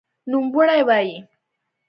[0.29, 1.15] نوموړی وایي،